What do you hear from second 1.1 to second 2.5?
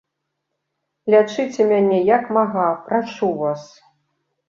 Лячыце мяне, як